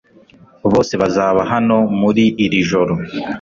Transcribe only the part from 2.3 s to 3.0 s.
iri joro